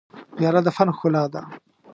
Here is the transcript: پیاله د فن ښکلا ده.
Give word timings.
پیاله 0.35 0.61
د 0.65 0.67
فن 0.75 0.87
ښکلا 0.95 1.23
ده. 1.33 1.41